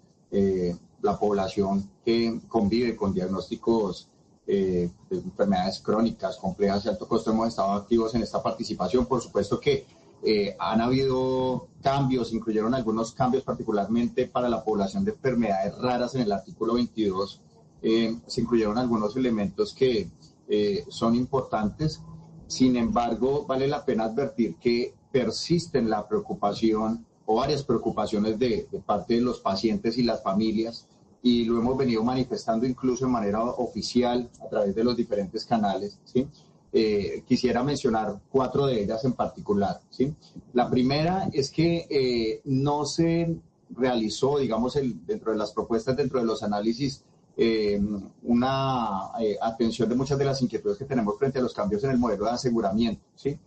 la 1.03 1.19
población 1.19 1.89
que 2.05 2.41
convive 2.49 2.97
con 2.97 3.15
diagnósticos 3.15 4.09
de 4.47 4.91
enfermedades 5.11 5.81
crónicas, 5.81 6.37
complejas 6.37 6.85
y 6.85 6.89
alto 6.89 7.07
costo. 7.07 7.31
Hemos 7.31 7.49
estado 7.49 7.73
activos 7.73 8.15
en 8.15 8.23
esta 8.23 8.43
participación. 8.43 9.07
Por 9.07 9.21
supuesto 9.21 9.61
que 9.61 9.87
eh, 10.27 10.57
han 10.59 10.81
habido 10.81 11.69
cambios, 11.83 12.33
incluyeron 12.33 12.73
algunos 12.75 13.13
cambios 13.13 13.43
particularmente 13.43 14.27
para 14.27 14.49
la 14.49 14.65
población 14.65 15.05
de 15.05 15.11
enfermedades 15.11 15.77
raras 15.77 16.15
en 16.15 16.23
el 16.23 16.33
artículo 16.33 16.75
22. 16.75 17.43
Eh, 17.83 18.19
se 18.27 18.41
incluyeron 18.41 18.79
algunos 18.79 19.15
elementos 19.17 19.75
que 19.75 20.09
eh, 20.49 20.85
son 20.89 21.15
importantes. 21.15 22.01
Sin 22.47 22.77
embargo, 22.77 23.45
vale 23.45 23.69
la 23.69 23.85
pena 23.85 24.05
advertir 24.05 24.57
que 24.57 24.95
persisten 25.13 25.91
la 25.91 26.09
preocupación 26.09 27.05
o 27.27 27.37
varias 27.37 27.63
preocupaciones 27.63 28.39
de, 28.39 28.69
parte 28.85 29.15
de 29.15 29.21
los 29.21 29.41
pacientes 29.41 29.99
y 29.99 30.03
las 30.03 30.23
familias 30.23 30.87
y 31.23 31.45
lo 31.45 31.59
hemos 31.59 31.77
venido 31.77 32.05
manifestando 32.05 32.67
incluso 32.67 33.07
de 33.07 33.13
manera 33.13 33.43
oficial 33.43 34.29
a 34.45 34.49
través 34.49 34.75
de 34.75 34.85
los 34.85 34.97
diferentes 34.97 35.45
canales. 35.45 35.99
¿sí? 36.05 36.27
Eh, 36.73 37.23
quisiera 37.27 37.63
mencionar 37.63 38.21
cuatro 38.31 38.67
de 38.67 38.83
ellas 38.83 39.05
en 39.05 39.15
particular. 39.15 39.81
¿sí? 39.89 40.15
La 40.53 40.69
primera 40.69 41.29
es 41.33 41.51
que 41.51 41.87
eh, 41.89 42.41
no 42.45 42.85
se 42.85 43.37
realizó, 43.71 44.39
digamos, 44.39 44.77
el, 44.77 45.05
dentro 45.07 45.33
de 45.33 45.39
las 45.39 45.53
propuestas, 45.53 45.97
dentro 45.97 46.21
de 46.21 46.27
los 46.27 46.43
análisis, 46.43 47.03
eh, 47.37 47.81
una 48.23 49.11
atención 49.41 49.89
de 49.89 49.95
muchas 49.95 50.19
de 50.19 50.27
las 50.27 50.43
inquietudes 50.43 50.77
que 50.77 50.85
tenemos 50.85 51.19
frente 51.19 51.39
a 51.39 51.43
los 51.43 51.55
cambios 51.55 51.83
en 51.85 51.91
el 51.91 51.99
modelo 51.99 52.27
de 52.27 52.33
aseguramiento. 52.33 53.03
¿sí? 53.15 53.39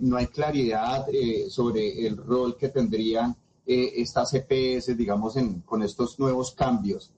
No 0.00 0.16
hay 0.16 0.26
claridad 0.26 1.06
sobre 1.48 2.06
el 2.06 2.16
rol 2.16 2.56
que 2.56 2.68
tendrían 2.68 3.36
estas 3.66 4.34
EPS, 4.34 4.96
digamos, 4.96 5.34
con 5.64 5.82
estos 5.82 6.18
nuevos 6.18 6.52
cambios. 6.52 7.12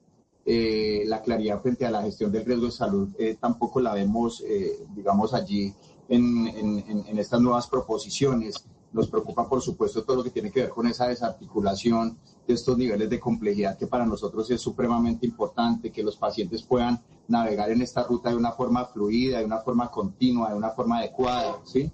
Eh, 0.49 1.03
la 1.07 1.23
claridad 1.23 1.61
frente 1.61 1.85
a 1.87 1.91
la 1.91 2.03
gestión 2.03 2.31
del 2.31 2.45
riesgo 2.45 2.67
de 2.67 2.71
salud 2.71 3.09
eh, 3.19 3.37
tampoco 3.41 3.81
la 3.81 3.93
vemos, 3.95 4.45
eh, 4.47 4.87
digamos, 4.95 5.35
allí 5.35 5.75
en, 6.09 6.47
en, 6.47 7.19
estas 7.19 7.41
nuevas 7.41 7.67
proposiciones. 7.67 8.65
Nos 8.93 9.09
preocupa, 9.09 9.49
por 9.49 9.61
supuesto, 9.61 10.05
todo 10.05 10.19
lo 10.19 10.23
que 10.23 10.31
tiene 10.31 10.53
que 10.53 10.61
ver 10.61 10.71
con 10.71 10.87
esa 10.87 11.09
desarticulación 11.09 12.17
de 12.47 12.55
estos 12.55 12.79
niveles 12.79 13.11
de 13.11 13.19
complejidad 13.19 13.76
que 13.76 13.88
para 13.88 14.07
nosotros 14.07 14.49
es 14.49 14.61
supremamente 14.61 15.26
importante, 15.26 15.91
que 15.91 16.05
los 16.05 16.17
pacientes 16.17 16.62
puedan 16.62 17.03
navegar 17.26 17.73
en 17.73 17.83
esta 17.83 18.05
ruta 18.05 18.31
de 18.31 18.37
una 18.37 18.53
forma 18.53 18.85
fluida, 18.85 19.41
de 19.41 19.45
una 19.45 19.59
forma 19.59 19.91
continua, 19.91 20.50
de 20.50 20.57
una 20.57 20.71
forma 20.71 20.99
adecuada, 20.99 21.59
¿sí? 21.65 21.91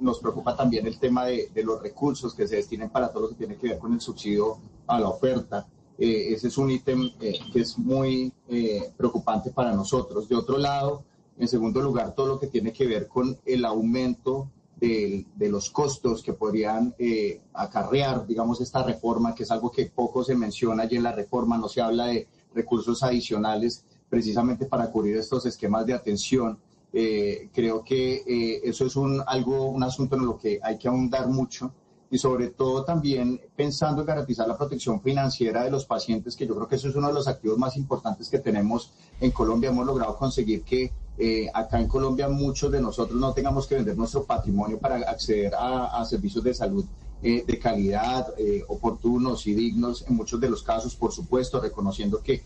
Nos 0.00 0.20
preocupa 0.20 0.56
también 0.56 0.86
el 0.86 0.98
tema 0.98 1.24
de, 1.24 1.50
de, 1.52 1.64
los 1.64 1.82
recursos 1.82 2.34
que 2.34 2.46
se 2.46 2.56
destinen 2.56 2.90
para 2.90 3.12
todo 3.12 3.24
lo 3.24 3.28
que 3.30 3.34
tiene 3.34 3.56
que 3.56 3.68
ver 3.68 3.78
con 3.78 3.92
el 3.92 4.00
subsidio 4.00 4.58
a 4.86 5.00
la 5.00 5.08
oferta. 5.08 5.66
Eh, 5.98 6.32
ese 6.32 6.48
es 6.48 6.58
un 6.58 6.70
ítem 6.70 7.10
eh, 7.20 7.38
que 7.52 7.60
es 7.60 7.78
muy 7.78 8.32
eh, 8.48 8.92
preocupante 8.96 9.50
para 9.50 9.72
nosotros. 9.72 10.28
De 10.28 10.34
otro 10.34 10.58
lado, 10.58 11.04
en 11.38 11.46
segundo 11.46 11.80
lugar, 11.80 12.14
todo 12.14 12.26
lo 12.26 12.40
que 12.40 12.48
tiene 12.48 12.72
que 12.72 12.86
ver 12.86 13.08
con 13.08 13.38
el 13.44 13.64
aumento 13.64 14.50
de, 14.76 15.26
de 15.36 15.48
los 15.48 15.70
costos 15.70 16.24
que 16.24 16.32
podrían 16.32 16.92
acarrear, 17.52 18.26
digamos, 18.26 18.60
esta 18.60 18.82
reforma, 18.82 19.32
que 19.32 19.44
es 19.44 19.50
algo 19.52 19.70
que 19.70 19.86
poco 19.86 20.24
se 20.24 20.34
menciona 20.34 20.82
allí 20.82 20.96
en 20.96 21.04
la 21.04 21.12
reforma, 21.12 21.56
no 21.56 21.68
se 21.68 21.80
habla 21.80 22.06
de 22.06 22.26
recursos 22.52 23.02
adicionales 23.04 23.84
precisamente 24.08 24.66
para 24.66 24.90
cubrir 24.90 25.16
estos 25.16 25.46
esquemas 25.46 25.86
de 25.86 25.94
atención. 25.94 26.58
Creo 26.92 27.82
que 27.82 28.60
eso 28.64 28.84
es 28.84 28.96
un, 28.96 29.22
algo, 29.26 29.70
un 29.70 29.82
asunto 29.82 30.16
en 30.16 30.26
lo 30.26 30.38
que 30.38 30.60
hay 30.62 30.78
que 30.78 30.88
ahondar 30.88 31.26
mucho 31.28 31.72
y 32.12 32.18
sobre 32.18 32.50
todo 32.50 32.84
también 32.84 33.40
pensando 33.56 34.02
en 34.02 34.06
garantizar 34.06 34.46
la 34.46 34.58
protección 34.58 35.00
financiera 35.00 35.64
de 35.64 35.70
los 35.70 35.86
pacientes, 35.86 36.36
que 36.36 36.46
yo 36.46 36.54
creo 36.54 36.68
que 36.68 36.76
eso 36.76 36.90
es 36.90 36.94
uno 36.94 37.08
de 37.08 37.14
los 37.14 37.26
activos 37.26 37.56
más 37.56 37.74
importantes 37.78 38.28
que 38.28 38.38
tenemos 38.38 38.92
en 39.18 39.30
Colombia. 39.30 39.70
Hemos 39.70 39.86
logrado 39.86 40.14
conseguir 40.18 40.62
que 40.62 40.92
eh, 41.16 41.48
acá 41.54 41.80
en 41.80 41.88
Colombia 41.88 42.28
muchos 42.28 42.70
de 42.70 42.82
nosotros 42.82 43.18
no 43.18 43.32
tengamos 43.32 43.66
que 43.66 43.76
vender 43.76 43.96
nuestro 43.96 44.24
patrimonio 44.24 44.78
para 44.78 44.96
acceder 44.96 45.54
a, 45.58 46.04
servicios 46.04 46.44
de 46.44 46.52
salud 46.52 46.84
eh, 47.22 47.44
de 47.46 47.58
calidad, 47.58 48.34
eh, 48.36 48.62
oportunos 48.68 49.46
y 49.46 49.54
dignos 49.54 50.04
en 50.06 50.14
muchos 50.14 50.38
de 50.38 50.50
los 50.50 50.62
casos, 50.62 50.94
por 50.94 51.12
supuesto, 51.12 51.60
reconociendo 51.60 52.22
que 52.22 52.42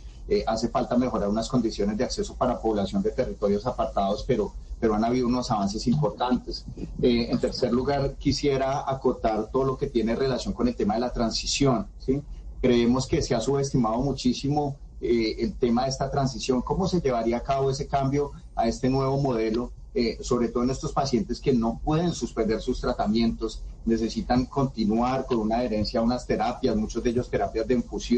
hace 0.47 0.69
falta 0.69 0.97
mejorar 0.97 1.29
unas 1.29 1.49
condiciones 1.49 1.97
de 1.97 2.05
acceso 2.05 2.35
para 2.35 2.61
población 2.61 3.03
de 3.03 3.11
territorios 3.11 3.65
apartados, 3.67 4.25
pero 4.27 4.53
pero 4.79 4.95
han 4.95 5.05
habido 5.05 5.27
unos 5.27 5.51
avances 5.51 5.87
importantes. 5.87 6.65
Eh, 7.01 7.29
en 7.31 7.39
tercer 7.39 7.73
lugar, 7.73 8.15
quisiera 8.17 8.89
acotar 8.91 9.51
todo 9.51 9.65
lo 9.65 9.79
que 9.79 9.87
tiene 9.87 10.15
relación 10.15 10.53
con 10.53 10.69
el 10.69 10.77
tema 10.77 10.95
de 10.95 11.01
la 11.01 11.13
transición. 11.13 11.87
¿sí? 11.99 12.23
Creemos 12.61 13.07
que 13.07 13.23
se 13.23 13.35
ha 13.35 13.41
subestimado 13.41 13.99
muchísimo 13.99 14.77
eh, 15.01 15.37
el 15.39 15.55
tema 15.55 15.85
de 15.85 15.91
esta 15.91 16.11
transición, 16.11 16.63
cómo 16.63 16.89
se 16.89 17.01
llevaría 17.01 17.39
a 17.39 17.43
cabo 17.43 17.71
ese 17.71 17.87
cambio 17.87 18.33
a 18.55 18.67
este 18.67 18.89
nuevo 18.89 19.21
modelo 19.21 19.73
eh, 19.99 20.19
sobre 20.21 20.49
todo 20.49 20.63
en 20.63 20.69
estos 20.69 20.93
pacientes 20.93 21.41
que 21.41 21.55
no 21.55 21.81
pueden 21.83 22.13
suspender 22.13 22.61
sus 22.61 22.83
tratamientos, 22.83 23.63
necesitan 23.87 24.47
continuar 24.47 25.27
con 25.27 25.39
una 25.39 25.59
adherencia 25.59 26.01
a 26.01 26.03
unas 26.03 26.27
terapias, 26.27 26.77
muchos 26.77 27.03
de 27.03 27.11
ellos 27.11 27.31
terapias 27.31 27.67
de 27.67 27.75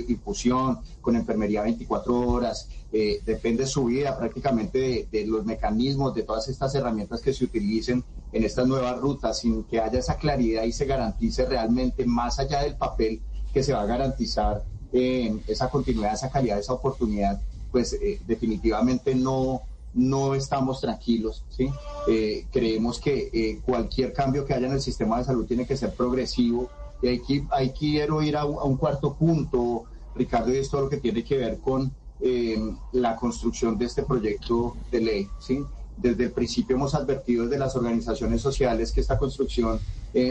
infusión, 0.09 0.81
con 1.01 1.15
enfermería 1.15 1.63
24 1.63 2.19
horas, 2.19 2.69
eh, 2.91 3.21
depende 3.25 3.67
su 3.67 3.85
vida 3.85 4.17
prácticamente 4.19 5.07
de, 5.13 5.27
los 5.27 5.45
mecanismos, 5.45 6.15
de 6.15 6.23
todas 6.23 6.49
estas 6.49 6.75
herramientas 6.75 7.21
que 7.21 7.33
se 7.33 7.45
utilicen 7.45 8.03
en 8.33 8.45
estas 8.45 8.67
nuevas 8.67 8.99
rutas, 8.99 9.39
sin 9.39 9.65
que 9.65 9.81
haya 9.81 9.99
esa 9.99 10.17
claridad 10.17 10.65
y 10.65 10.73
se 10.73 10.87
garantice 10.87 11.45
realmente 11.45 12.05
más 12.07 12.39
allá 12.39 12.63
del 12.63 12.77
papel 12.77 13.21
que 13.53 13.63
se 13.63 13.73
va 13.75 13.83
a 13.83 13.87
garantizar 13.87 14.65
eh, 14.93 15.39
esa 15.47 15.69
continuidad, 15.69 16.15
esa 16.15 16.31
calidad, 16.31 16.59
esa 16.59 16.73
oportunidad, 16.73 17.41
pues 17.71 17.95
definitivamente 18.27 19.15
no 19.15 19.61
no 19.95 20.35
estamos 20.35 20.81
tranquilos, 20.81 21.45
¿sí? 21.49 21.71
Eh, 22.09 22.47
creemos 22.53 23.01
que 23.01 23.31
eh, 23.33 23.61
cualquier 23.65 24.13
cambio 24.13 24.45
que 24.45 24.55
haya 24.55 24.67
en 24.67 24.75
el 24.75 24.81
sistema 24.81 25.19
de 25.19 25.25
salud 25.25 25.47
tiene 25.47 25.67
que 25.67 25.77
ser 25.77 25.95
progresivo. 25.95 26.71
Y 27.03 27.09
aquí, 27.09 27.47
quiero 27.79 28.23
ir 28.23 28.37
a 28.37 28.45
un, 28.45 28.77
cuarto 28.77 29.15
punto, 29.15 29.85
Ricardo, 30.15 30.53
y 30.53 30.59
esto 30.59 30.81
lo 30.81 30.89
que 30.89 30.97
tiene 30.97 31.23
que 31.25 31.37
ver 31.37 31.59
con 31.59 31.93
eh, 32.21 32.75
la 32.93 33.17
construcción 33.17 33.79
de 33.79 33.87
este 33.87 34.03
proyecto 34.03 34.77
de 34.91 35.01
ley, 35.01 35.29
¿sí? 35.39 35.65
Desde 35.97 36.25
el 36.25 36.31
principio 36.33 36.77
hemos 36.77 36.95
advertido 36.95 37.45
desde 37.45 37.59
las 37.59 37.75
organizaciones 37.75 38.41
sociales 38.41 38.93
que 38.93 39.01
esta 39.01 39.19
construcción 39.19 39.81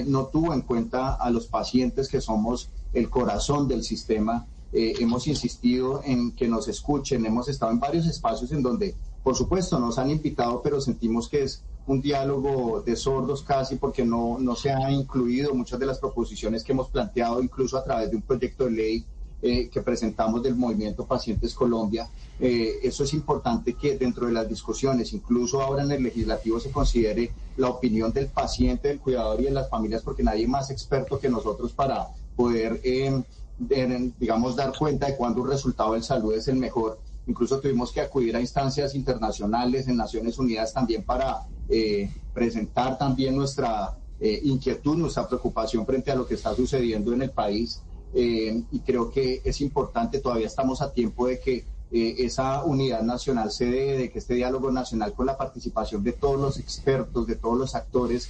no 0.08 0.26
tuvo 0.26 0.54
en 0.54 0.62
cuenta 0.62 1.14
a 1.14 1.30
los 1.30 1.48
pacientes 1.48 2.08
que 2.08 2.22
somos 2.22 2.70
el 2.94 3.10
corazón 3.10 3.68
del 3.68 3.84
sistema 3.84 4.48
hemos 4.72 5.28
insistido 5.28 6.02
en 6.04 6.32
que 6.32 6.48
nos 6.48 6.68
escuchen, 6.68 7.26
hemos 7.26 7.48
estado 7.50 7.72
en 7.72 7.80
varios 7.80 8.06
espacios 8.06 8.52
en 8.52 8.62
donde 8.62 8.96
por 9.28 9.36
supuesto, 9.36 9.78
nos 9.78 9.98
han 9.98 10.10
invitado, 10.10 10.62
pero 10.62 10.80
sentimos 10.80 11.28
que 11.28 11.44
es 11.44 11.62
un 11.86 12.00
diálogo 12.00 12.82
de 12.82 12.96
sordos 12.96 13.44
casi 13.44 13.76
porque 13.76 14.06
no, 14.06 14.38
no 14.40 14.56
se 14.56 14.72
han 14.72 14.90
incluido 14.94 15.54
muchas 15.54 15.78
de 15.78 15.86
las 15.86 16.00
proposiciones 16.00 16.64
que 16.64 16.72
hemos 16.72 16.88
planteado, 16.88 17.44
incluso 17.44 17.78
a 17.78 17.84
través 17.84 18.10
de 18.10 18.16
un 18.16 18.22
proyecto 18.22 18.64
de 18.64 18.72
ley 18.72 19.06
eh, 19.42 19.68
que 19.68 19.82
presentamos 19.82 20.42
del 20.42 20.56
Movimiento 20.56 21.06
Pacientes 21.06 21.54
Colombia. 21.54 22.10
Eh, 22.40 22.76
eso 22.84 23.04
es 23.04 23.14
importante 23.14 23.74
que 23.74 23.98
dentro 23.98 24.28
de 24.28 24.32
las 24.32 24.48
discusiones, 24.48 25.12
incluso 25.12 25.62
ahora 25.62 25.84
en 25.84 25.92
el 25.92 26.04
legislativo, 26.04 26.62
se 26.62 26.72
considere 26.72 27.30
la 27.58 27.68
opinión 27.68 28.14
del 28.14 28.28
paciente, 28.28 28.88
del 28.88 29.02
cuidador 29.02 29.42
y 29.42 29.44
de 29.44 29.52
las 29.52 29.70
familias, 29.70 30.04
porque 30.04 30.24
nadie 30.24 30.48
más 30.48 30.72
experto 30.72 31.20
que 31.20 31.28
nosotros 31.28 31.74
para 31.74 32.08
poder, 32.38 32.80
eh, 32.82 33.22
digamos, 33.60 34.56
dar 34.56 34.72
cuenta 34.78 35.08
de 35.08 35.18
cuándo 35.18 35.42
un 35.42 35.50
resultado 35.50 35.96
de 35.96 36.02
salud 36.02 36.34
es 36.34 36.48
el 36.48 36.56
mejor 36.56 36.98
Incluso 37.28 37.60
tuvimos 37.60 37.92
que 37.92 38.00
acudir 38.00 38.36
a 38.36 38.42
instancias 38.42 38.96
internacionales 38.96 39.88
en 39.88 39.98
Naciones 39.98 40.38
Unidas 40.40 40.74
también 40.74 41.04
para 41.04 41.46
eh, 41.68 42.10
presentar 42.34 42.98
también 42.98 43.36
nuestra 43.36 43.98
eh, 44.20 44.40
inquietud, 44.44 44.96
nuestra 44.96 45.28
preocupación 45.28 45.86
frente 45.86 46.10
a 46.10 46.16
lo 46.16 46.26
que 46.26 46.36
está 46.36 46.56
sucediendo 46.56 47.12
en 47.12 47.24
el 47.24 47.32
país. 47.32 47.82
Eh, 48.14 48.64
y 48.72 48.80
creo 48.80 49.12
que 49.12 49.42
es 49.44 49.60
importante, 49.60 50.20
todavía 50.20 50.48
estamos 50.48 50.82
a 50.82 50.94
tiempo 50.94 51.28
de 51.28 51.40
que 51.40 51.66
esa 51.90 52.66
unidad 52.66 53.02
nacional 53.02 53.50
se 53.50 53.66
dé, 53.66 53.98
de 53.98 54.10
que 54.12 54.20
este 54.20 54.34
diálogo 54.34 54.72
nacional 54.72 55.14
con 55.14 55.26
la 55.26 55.38
participación 55.38 56.04
de 56.04 56.12
todos 56.12 56.38
los 56.38 56.60
expertos, 56.60 57.28
de 57.28 57.36
todos 57.36 57.58
los 57.58 57.76
actores, 57.76 58.30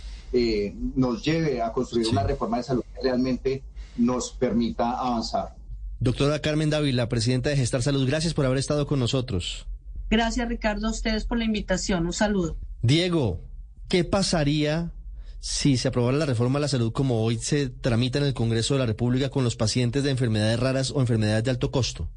nos 0.95 1.23
lleve 1.25 1.63
a 1.63 1.73
construir 1.73 2.07
una 2.09 2.21
reforma 2.21 2.57
de 2.57 2.63
salud 2.63 2.83
que 2.93 3.01
realmente 3.01 3.63
nos 3.97 4.31
permita 4.31 4.91
avanzar. 4.91 5.55
Doctora 5.99 6.39
Carmen 6.39 6.69
Dávila, 6.69 7.09
presidenta 7.09 7.49
de 7.49 7.57
Gestar 7.57 7.81
Salud, 7.81 8.07
gracias 8.07 8.35
por 8.35 8.45
haber 8.45 8.59
estado 8.59 8.85
con 8.85 8.99
nosotros. 8.99 9.67
Gracias, 10.09 10.47
Ricardo, 10.47 10.87
a 10.87 10.91
ustedes 10.91 11.25
por 11.25 11.39
la 11.39 11.45
invitación. 11.45 12.05
Un 12.05 12.13
saludo. 12.13 12.55
Diego, 12.81 13.41
¿qué 13.89 14.03
pasaría 14.03 14.91
si 15.39 15.77
se 15.77 15.87
aprobara 15.87 16.17
la 16.17 16.25
reforma 16.25 16.59
a 16.59 16.61
la 16.61 16.67
salud 16.67 16.91
como 16.91 17.23
hoy 17.23 17.37
se 17.37 17.69
tramita 17.69 18.19
en 18.19 18.25
el 18.25 18.33
Congreso 18.33 18.75
de 18.75 18.81
la 18.81 18.85
República 18.85 19.29
con 19.29 19.43
los 19.43 19.55
pacientes 19.55 20.03
de 20.03 20.11
enfermedades 20.11 20.59
raras 20.59 20.91
o 20.91 21.01
enfermedades 21.01 21.43
de 21.43 21.51
alto 21.51 21.71
costo? 21.71 22.07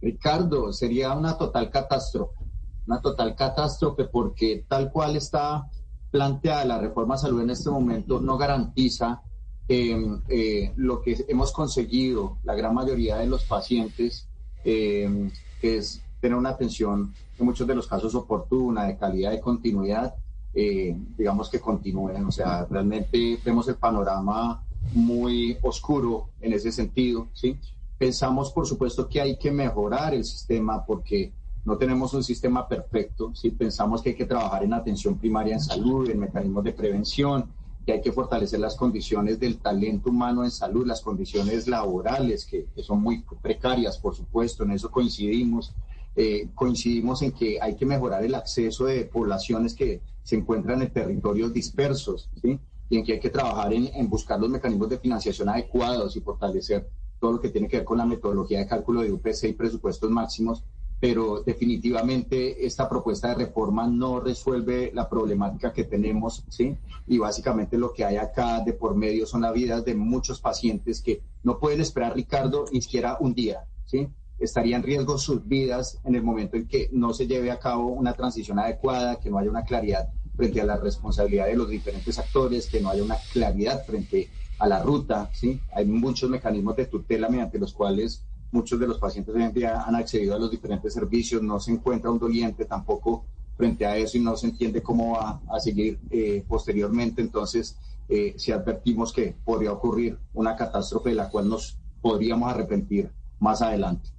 Ricardo, 0.00 0.72
sería 0.72 1.12
una 1.12 1.36
total 1.36 1.70
catástrofe, 1.70 2.44
una 2.86 3.00
total 3.00 3.34
catástrofe 3.34 4.04
porque 4.04 4.64
tal 4.68 4.92
cual 4.92 5.16
está 5.16 5.70
planteada 6.10 6.64
la 6.64 6.78
reforma 6.78 7.16
a 7.16 7.18
salud 7.18 7.42
en 7.42 7.50
este 7.50 7.68
momento 7.68 8.20
no 8.20 8.38
garantiza 8.38 9.22
em, 9.68 10.20
eh, 10.28 10.72
lo 10.76 11.00
que 11.00 11.24
hemos 11.28 11.52
conseguido, 11.52 12.38
la 12.44 12.54
gran 12.54 12.74
mayoría 12.74 13.16
de 13.16 13.26
los 13.26 13.44
pacientes, 13.44 14.26
em, 14.64 15.30
es 15.62 16.02
tener 16.20 16.36
una 16.36 16.50
atención 16.50 17.14
en 17.38 17.46
muchos 17.46 17.66
de 17.66 17.74
los 17.74 17.86
casos 17.86 18.14
oportuna, 18.14 18.84
de 18.84 18.96
calidad, 18.96 19.30
de 19.30 19.40
continuidad, 19.40 20.14
eh, 20.54 20.96
digamos 21.18 21.48
que 21.50 21.60
continúen. 21.60 22.24
O 22.24 22.32
sea, 22.32 22.66
realmente 22.70 23.38
vemos 23.44 23.66
el 23.68 23.76
panorama 23.76 24.62
muy 24.92 25.56
oscuro 25.62 26.28
en 26.40 26.52
ese 26.52 26.70
sentido, 26.70 27.28
¿sí? 27.32 27.58
Pensamos, 27.98 28.52
por 28.52 28.66
supuesto, 28.66 29.08
que 29.08 29.20
hay 29.20 29.36
que 29.36 29.50
mejorar 29.50 30.14
el 30.14 30.24
sistema 30.24 30.84
porque 30.84 31.32
no 31.64 31.76
tenemos 31.76 32.12
un 32.14 32.22
sistema 32.22 32.68
perfecto, 32.68 33.34
¿sí? 33.34 33.50
Pensamos 33.50 34.02
que 34.02 34.10
hay 34.10 34.16
que 34.16 34.26
trabajar 34.26 34.62
en 34.62 34.74
atención 34.74 35.16
primaria 35.16 35.54
en 35.54 35.60
salud, 35.60 36.08
en 36.10 36.20
mecanismos 36.20 36.62
de 36.64 36.72
prevención, 36.72 37.50
que 37.84 37.92
hay 37.92 38.00
que 38.00 38.12
fortalecer 38.12 38.60
las 38.60 38.76
condiciones 38.76 39.38
del 39.38 39.58
talento 39.58 40.10
humano 40.10 40.44
en 40.44 40.50
salud, 40.50 40.86
las 40.86 41.00
condiciones 41.00 41.68
laborales, 41.68 42.46
que, 42.46 42.66
que 42.74 42.82
son 42.82 43.02
muy 43.02 43.24
precarias, 43.42 43.98
por 43.98 44.14
supuesto, 44.14 44.64
en 44.64 44.72
eso 44.72 44.90
coincidimos. 44.90 45.72
Eh, 46.16 46.48
coincidimos 46.54 47.22
en 47.22 47.32
que 47.32 47.58
hay 47.60 47.74
que 47.74 47.84
mejorar 47.84 48.24
el 48.24 48.36
acceso 48.36 48.86
de 48.86 49.04
poblaciones 49.04 49.74
que 49.74 50.00
se 50.22 50.36
encuentran 50.36 50.80
en 50.80 50.92
territorios 50.92 51.52
dispersos, 51.52 52.30
¿sí? 52.40 52.58
y 52.88 52.98
en 52.98 53.04
que 53.04 53.14
hay 53.14 53.20
que 53.20 53.30
trabajar 53.30 53.72
en, 53.72 53.90
en, 53.94 54.08
buscar 54.08 54.38
los 54.38 54.48
mecanismos 54.48 54.88
de 54.88 54.98
financiación 54.98 55.48
adecuados 55.48 56.16
y 56.16 56.20
fortalecer 56.20 56.88
todo 57.18 57.32
lo 57.32 57.40
que 57.40 57.48
tiene 57.48 57.66
que 57.66 57.78
ver 57.78 57.84
con 57.84 57.98
la 57.98 58.06
metodología 58.06 58.60
de 58.60 58.66
cálculo 58.66 59.02
de 59.02 59.12
UPC 59.12 59.44
y 59.44 59.52
presupuestos 59.54 60.10
máximos, 60.10 60.62
pero 61.00 61.42
definitivamente 61.42 62.66
esta 62.66 62.88
propuesta 62.88 63.28
de 63.28 63.46
reforma 63.46 63.86
no 63.86 64.20
resuelve 64.20 64.90
la 64.94 65.08
problemática 65.08 65.72
que 65.72 65.84
tenemos, 65.84 66.44
¿sí? 66.48 66.76
Y 67.06 67.18
básicamente 67.18 67.76
lo 67.76 67.92
que 67.92 68.04
hay 68.04 68.16
acá 68.16 68.60
de 68.60 68.72
por 68.72 68.94
medio 68.94 69.26
son 69.26 69.42
las 69.42 69.52
vidas 69.52 69.84
de 69.84 69.94
muchos 69.94 70.40
pacientes 70.40 71.02
que 71.02 71.22
no 71.42 71.58
pueden 71.58 71.80
esperar, 71.80 72.14
Ricardo, 72.14 72.64
ni 72.72 72.80
siquiera 72.80 73.18
un 73.20 73.34
día, 73.34 73.64
¿sí? 73.84 74.08
estaría 74.38 74.76
en 74.76 74.82
riesgo 74.82 75.18
sus 75.18 75.46
vidas 75.46 76.00
en 76.04 76.14
el 76.14 76.22
momento 76.22 76.56
en 76.56 76.66
que 76.66 76.88
no 76.92 77.12
se 77.12 77.26
lleve 77.26 77.50
a 77.50 77.58
cabo 77.58 77.88
una 77.88 78.14
transición 78.14 78.58
adecuada, 78.58 79.20
que 79.20 79.30
no 79.30 79.38
haya 79.38 79.50
una 79.50 79.64
claridad 79.64 80.08
frente 80.36 80.60
a 80.60 80.64
la 80.64 80.76
responsabilidad 80.76 81.46
de 81.46 81.56
los 81.56 81.68
diferentes 81.68 82.18
actores, 82.18 82.68
que 82.68 82.80
no 82.80 82.90
haya 82.90 83.02
una 83.02 83.16
claridad 83.32 83.84
frente 83.84 84.28
a 84.58 84.66
la 84.66 84.82
ruta, 84.82 85.30
¿sí? 85.32 85.60
Hay 85.72 85.84
muchos 85.86 86.30
mecanismos 86.30 86.76
de 86.76 86.86
tutela 86.86 87.28
mediante 87.28 87.58
los 87.58 87.72
cuales 87.72 88.24
muchos 88.54 88.78
de 88.78 88.86
los 88.86 88.98
pacientes 88.98 89.34
hoy 89.34 89.42
en 89.42 89.52
día 89.52 89.82
han 89.82 89.96
accedido 89.96 90.36
a 90.36 90.38
los 90.38 90.48
diferentes 90.48 90.94
servicios, 90.94 91.42
no 91.42 91.58
se 91.58 91.72
encuentra 91.72 92.10
un 92.10 92.20
doliente 92.20 92.64
tampoco 92.64 93.24
frente 93.56 93.84
a 93.84 93.96
eso 93.96 94.16
y 94.16 94.20
no 94.20 94.36
se 94.36 94.46
entiende 94.46 94.80
cómo 94.80 95.14
va 95.14 95.40
a 95.48 95.58
seguir 95.58 95.98
eh, 96.08 96.44
posteriormente. 96.46 97.20
Entonces, 97.20 97.76
eh, 98.08 98.34
si 98.36 98.52
advertimos 98.52 99.12
que 99.12 99.34
podría 99.44 99.72
ocurrir 99.72 100.16
una 100.34 100.54
catástrofe 100.54 101.10
de 101.10 101.16
la 101.16 101.28
cual 101.28 101.48
nos 101.48 101.78
podríamos 102.00 102.48
arrepentir 102.48 103.10
más 103.40 103.60
adelante 103.60 104.13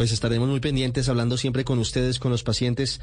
pues 0.00 0.12
estaremos 0.12 0.48
muy 0.48 0.60
pendientes 0.60 1.10
hablando 1.10 1.36
siempre 1.36 1.62
con 1.62 1.78
ustedes, 1.78 2.18
con 2.18 2.30
los 2.30 2.42
pacientes. 2.42 3.02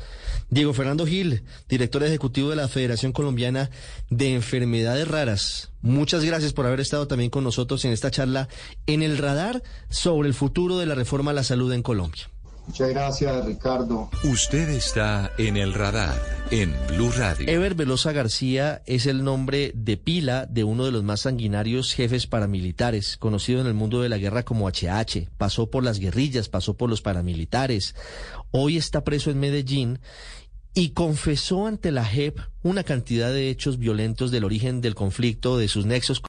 Diego 0.49 0.73
Fernando 0.73 1.05
Gil, 1.05 1.43
director 1.69 2.01
ejecutivo 2.03 2.49
de 2.49 2.55
la 2.55 2.67
Federación 2.67 3.11
Colombiana 3.11 3.69
de 4.09 4.33
Enfermedades 4.33 5.07
Raras. 5.07 5.69
Muchas 5.83 6.25
gracias 6.25 6.53
por 6.53 6.65
haber 6.65 6.79
estado 6.79 7.07
también 7.07 7.29
con 7.29 7.43
nosotros 7.43 7.85
en 7.85 7.91
esta 7.91 8.09
charla 8.09 8.49
en 8.87 9.03
el 9.03 9.19
radar 9.19 9.61
sobre 9.91 10.27
el 10.27 10.33
futuro 10.33 10.79
de 10.79 10.87
la 10.87 10.95
reforma 10.95 11.29
a 11.29 11.35
la 11.35 11.43
salud 11.43 11.71
en 11.71 11.83
Colombia. 11.83 12.31
Muchas 12.67 12.89
gracias, 12.89 13.45
Ricardo. 13.45 14.09
Usted 14.25 14.69
está 14.69 15.31
en 15.37 15.55
el 15.55 15.73
radar 15.73 16.21
en 16.51 16.75
Blue 16.89 17.11
Radio. 17.11 17.47
Ever 17.47 17.75
Velosa 17.75 18.11
García 18.11 18.81
es 18.85 19.05
el 19.05 19.23
nombre 19.23 19.71
de 19.73 19.95
pila 19.95 20.45
de 20.45 20.65
uno 20.65 20.85
de 20.85 20.91
los 20.91 21.01
más 21.01 21.21
sanguinarios 21.21 21.93
jefes 21.93 22.27
paramilitares, 22.27 23.15
conocido 23.17 23.61
en 23.61 23.67
el 23.67 23.73
mundo 23.73 24.01
de 24.01 24.09
la 24.09 24.17
guerra 24.17 24.43
como 24.43 24.67
HH. 24.67 25.29
Pasó 25.37 25.69
por 25.69 25.83
las 25.85 25.99
guerrillas, 25.99 26.49
pasó 26.49 26.75
por 26.75 26.89
los 26.89 27.01
paramilitares. 27.01 27.95
Hoy 28.51 28.75
está 28.75 29.03
preso 29.05 29.31
en 29.31 29.39
Medellín 29.39 29.99
y 30.73 30.89
confesó 30.89 31.65
ante 31.65 31.91
la 31.91 32.05
JEP 32.05 32.37
una 32.61 32.83
cantidad 32.83 33.31
de 33.31 33.49
hechos 33.49 33.79
violentos 33.79 34.29
del 34.29 34.43
origen 34.43 34.79
del 34.79 34.93
conflicto, 34.93 35.57
de 35.57 35.69
sus 35.69 35.87
nexos 35.87 36.19